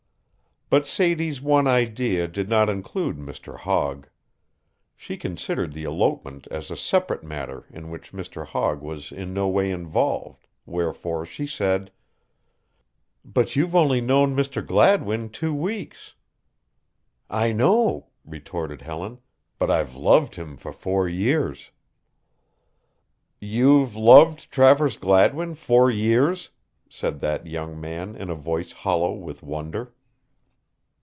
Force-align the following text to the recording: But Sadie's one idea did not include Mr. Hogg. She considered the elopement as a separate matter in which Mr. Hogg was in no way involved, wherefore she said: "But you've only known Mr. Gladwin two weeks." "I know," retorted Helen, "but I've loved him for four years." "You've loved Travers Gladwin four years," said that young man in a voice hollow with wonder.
But 0.73 0.87
Sadie's 0.87 1.41
one 1.41 1.67
idea 1.67 2.29
did 2.29 2.47
not 2.47 2.69
include 2.69 3.17
Mr. 3.17 3.57
Hogg. 3.57 4.07
She 4.95 5.17
considered 5.17 5.73
the 5.73 5.83
elopement 5.83 6.47
as 6.49 6.71
a 6.71 6.77
separate 6.77 7.25
matter 7.25 7.65
in 7.71 7.89
which 7.89 8.13
Mr. 8.13 8.45
Hogg 8.45 8.81
was 8.81 9.11
in 9.11 9.33
no 9.33 9.49
way 9.49 9.69
involved, 9.69 10.47
wherefore 10.65 11.25
she 11.25 11.45
said: 11.45 11.91
"But 13.25 13.57
you've 13.57 13.75
only 13.75 13.99
known 13.99 14.33
Mr. 14.33 14.65
Gladwin 14.65 15.29
two 15.29 15.53
weeks." 15.53 16.13
"I 17.29 17.51
know," 17.51 18.07
retorted 18.23 18.81
Helen, 18.81 19.19
"but 19.59 19.69
I've 19.69 19.97
loved 19.97 20.37
him 20.37 20.55
for 20.55 20.71
four 20.71 21.05
years." 21.05 21.71
"You've 23.41 23.97
loved 23.97 24.49
Travers 24.49 24.95
Gladwin 24.95 25.53
four 25.53 25.91
years," 25.91 26.51
said 26.87 27.19
that 27.19 27.45
young 27.45 27.77
man 27.77 28.15
in 28.15 28.29
a 28.29 28.35
voice 28.35 28.71
hollow 28.71 29.11
with 29.11 29.43
wonder. 29.43 29.91